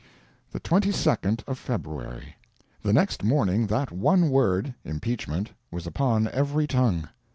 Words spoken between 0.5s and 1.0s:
TWENTY